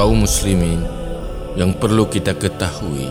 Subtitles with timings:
[0.00, 0.80] kaum muslimin
[1.60, 3.04] yang perlu kita ketahui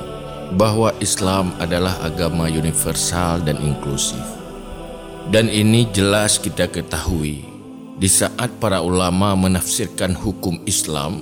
[0.57, 4.25] bahwa Islam adalah agama universal dan inklusif.
[5.29, 7.45] Dan ini jelas kita ketahui
[7.93, 11.21] di saat para ulama menafsirkan hukum Islam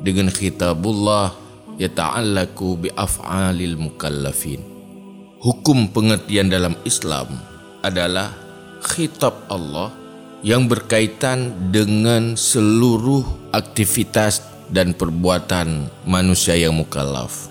[0.00, 1.36] dengan khitabullah
[1.76, 4.64] yata'allaku bi af'alil mukallafin.
[5.44, 7.36] Hukum pengertian dalam Islam
[7.84, 8.32] adalah
[8.80, 9.92] khitab Allah
[10.40, 17.48] yang berkaitan dengan seluruh aktivitas dan perbuatan manusia yang mukallaf.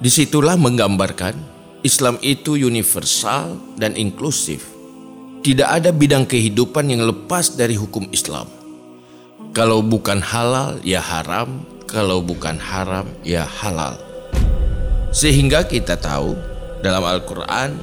[0.00, 1.36] Di situlah menggambarkan
[1.84, 4.64] Islam itu universal dan inklusif.
[5.44, 8.48] Tidak ada bidang kehidupan yang lepas dari hukum Islam.
[9.52, 14.00] Kalau bukan halal ya haram, kalau bukan haram ya halal.
[15.14, 16.34] Sehingga kita tahu
[16.82, 17.76] dalam Al-Quran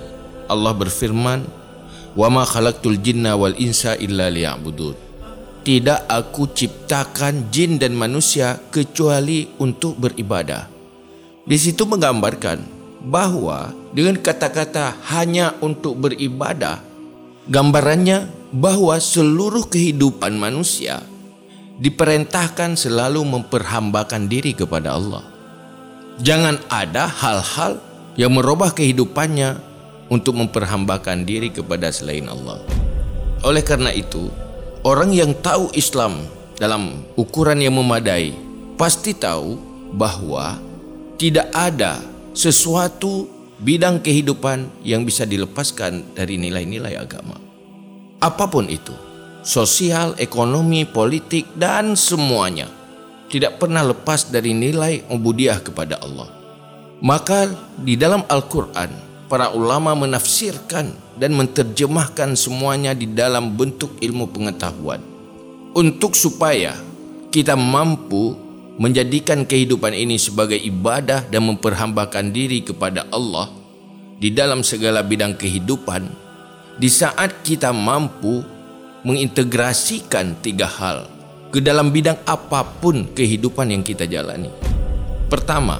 [0.51, 1.61] Allah berfirman
[2.11, 5.10] Wa ma khalaqtul jinna wal insa illa liya'budun.
[5.61, 10.65] Tidak aku ciptakan jin dan manusia kecuali untuk beribadah.
[11.45, 12.65] Di situ menggambarkan
[13.05, 16.81] bahwa dengan kata-kata hanya untuk beribadah,
[17.45, 21.05] gambarannya bahwa seluruh kehidupan manusia
[21.77, 25.25] diperintahkan selalu memperhambakan diri kepada Allah.
[26.21, 27.81] Jangan ada hal-hal
[28.17, 29.57] yang merubah kehidupannya
[30.11, 32.61] untuk memperhambakan diri kepada selain Allah.
[33.41, 34.29] Oleh karena itu,
[34.81, 36.25] orang yang tahu Islam
[36.57, 38.33] dalam ukuran yang memadai
[38.77, 39.57] pasti tahu
[39.93, 40.57] bahwa
[41.17, 42.01] tidak ada
[42.33, 43.29] sesuatu
[43.61, 47.37] bidang kehidupan yang bisa dilepaskan dari nilai-nilai agama.
[48.21, 48.93] Apa pun itu,
[49.45, 52.69] sosial, ekonomi, politik, dan semuanya
[53.29, 56.29] tidak pernah lepas dari nilai ubudiah kepada Allah.
[57.01, 57.49] Maka
[57.81, 64.99] di dalam Al-Quran para ulama menafsirkan dan menerjemahkan semuanya di dalam bentuk ilmu pengetahuan
[65.71, 66.75] untuk supaya
[67.31, 68.35] kita mampu
[68.75, 73.47] menjadikan kehidupan ini sebagai ibadah dan memperhambakan diri kepada Allah
[74.19, 76.11] di dalam segala bidang kehidupan
[76.75, 78.43] di saat kita mampu
[79.07, 81.07] mengintegrasikan tiga hal
[81.55, 84.51] ke dalam bidang apa pun kehidupan yang kita jalani.
[85.31, 85.79] Pertama,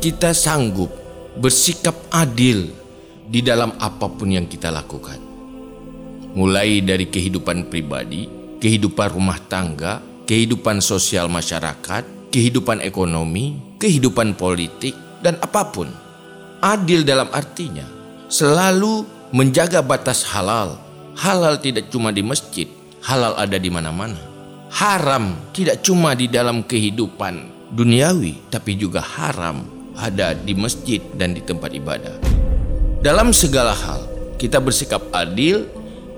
[0.00, 0.99] kita sanggup
[1.38, 2.72] bersikap adil
[3.30, 5.18] di dalam apa pun yang kita lakukan.
[6.34, 8.26] Mulai dari kehidupan pribadi,
[8.58, 15.90] kehidupan rumah tangga, kehidupan sosial masyarakat, kehidupan ekonomi, kehidupan politik, dan apa pun.
[16.60, 17.86] Adil dalam artinya
[18.26, 20.78] selalu menjaga batas halal.
[21.18, 22.70] Halal tidak cuma di masjid,
[23.02, 24.18] halal ada di mana-mana.
[24.70, 31.42] Haram tidak cuma di dalam kehidupan duniawi, tapi juga haram ada di masjid dan di
[31.42, 32.16] tempat ibadah.
[33.00, 34.04] Dalam segala hal,
[34.36, 35.68] kita bersikap adil,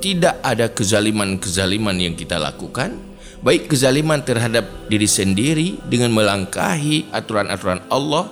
[0.02, 2.98] tidak ada kezaliman-kezaliman yang kita lakukan,
[3.42, 8.26] baik kezaliman terhadap diri sendiri dengan melangkahi aturan-aturan Allah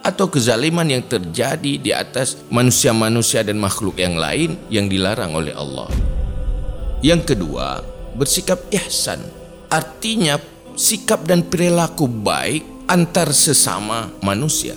[0.00, 5.92] atau kezaliman yang terjadi di atas manusia-manusia dan makhluk yang lain yang dilarang oleh Allah.
[7.04, 7.84] Yang kedua,
[8.16, 9.20] bersikap ihsan.
[9.68, 10.40] Artinya
[10.76, 14.74] sikap dan perilaku baik antar sesama manusia.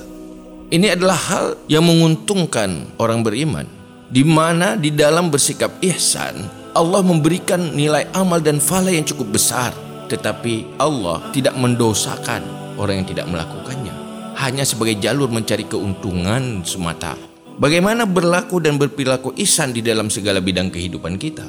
[0.70, 3.66] Ini adalah hal yang menguntungkan orang beriman,
[4.14, 6.46] di mana di dalam bersikap ihsan,
[6.78, 9.74] Allah memberikan nilai amal dan fala yang cukup besar,
[10.14, 12.46] tetapi Allah tidak mendosakan
[12.78, 13.94] orang yang tidak melakukannya,
[14.38, 17.18] hanya sebagai jalur mencari keuntungan semata.
[17.58, 21.46] Bagaimana berlaku dan berperilaku ihsan di dalam segala bidang kehidupan kita?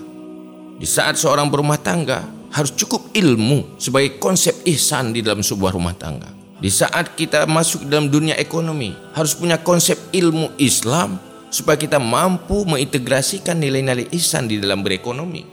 [0.81, 5.97] Di saat seorang berumah tangga harus cukup ilmu sebagai konsep ihsan di dalam sebuah rumah
[5.97, 11.21] tangga di saat kita masuk dalam dunia ekonomi, harus punya konsep ilmu Islam
[11.53, 15.45] supaya kita mampu mengintegrasikan nilai-nilai ihsan di dalam berekonomi.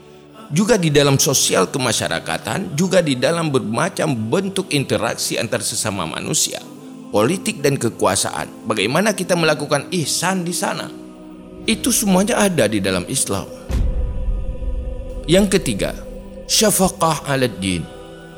[0.55, 6.63] Juga di dalam sosial kemasyarakatan, juga di dalam bermacam bentuk interaksi antar sesama manusia,
[7.11, 8.63] politik dan kekuasaan.
[8.63, 10.87] Bagaimana kita melakukan ihsan di sana?
[11.67, 13.51] Itu semuanya ada di dalam Islam.
[15.27, 15.91] Yang ketiga,
[16.47, 17.83] syafaqah ala din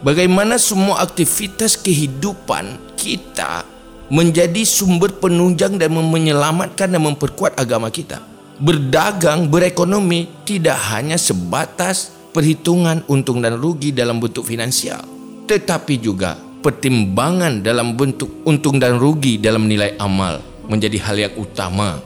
[0.03, 3.63] bagaimana semua aktivitas kehidupan kita
[4.11, 8.21] menjadi sumber penunjang dan menyelamatkan dan memperkuat agama kita.
[8.61, 15.01] Berdagang, berekonomi tidak hanya sebatas perhitungan untung dan rugi dalam bentuk finansial,
[15.49, 20.39] tetapi juga pertimbangan dalam bentuk untung dan rugi dalam nilai amal
[20.69, 21.97] menjadi hal yang utama.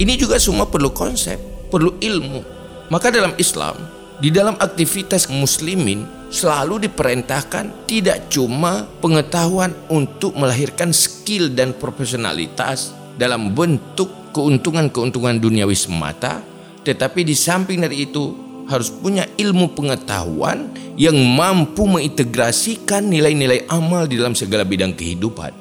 [0.00, 1.38] Ini juga semua perlu konsep,
[1.70, 2.42] perlu ilmu.
[2.90, 3.78] Maka dalam Islam,
[4.22, 13.54] di dalam aktivitas muslimin selalu diperintahkan tidak cuma pengetahuan untuk melahirkan skill dan profesionalitas dalam
[13.54, 16.42] bentuk keuntungan-keuntungan duniawi semata,
[16.82, 18.34] tetapi di samping dari itu
[18.66, 25.54] harus punya ilmu pengetahuan yang mampu mengintegrasikan nilai-nilai amal di dalam segala bidang kehidupan.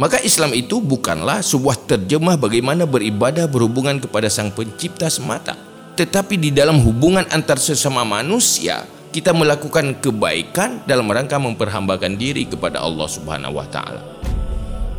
[0.00, 5.58] Maka Islam itu bukanlah sebuah terjemah bagaimana beribadah berhubungan kepada Sang Pencipta semata,
[5.98, 12.78] tetapi di dalam hubungan antar sesama manusia, kita melakukan kebaikan dalam rangka memperhambakan diri kepada
[12.78, 14.02] Allah Subhanahu wa taala.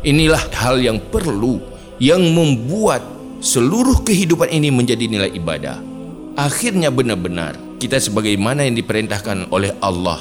[0.04, 1.62] Inilah hal yang perlu
[1.96, 3.00] yang membuat
[3.40, 5.80] seluruh kehidupan ini menjadi nilai ibadah.
[6.36, 10.20] Akhirnya benar-benar kita sebagaimana yang diperintahkan oleh Allah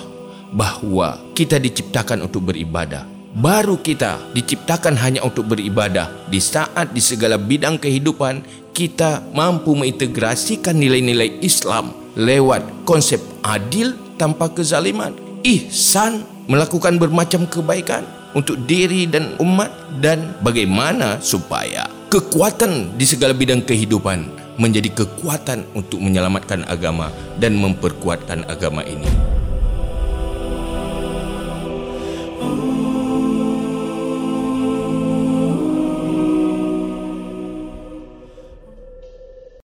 [0.51, 6.11] bahwa kita diciptakan untuk beribadah baru kita diciptakan hanya untuk beribadah.
[6.27, 8.43] Di saat di segala bidang kehidupan
[8.75, 15.15] kita mampu mengintegrasikan nilai-nilai Islam lewat konsep adil tanpa kezaliman,
[15.47, 18.03] ihsan melakukan bermacam kebaikan
[18.35, 24.27] untuk diri dan umat dan bagaimana supaya kekuatan di segala bidang kehidupan
[24.59, 29.30] menjadi kekuatan untuk menyelamatkan agama dan memperkuatkan agama ini.